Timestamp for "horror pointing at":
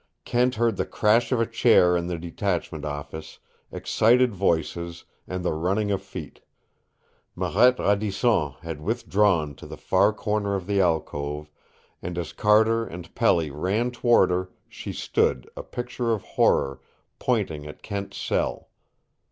16.23-17.83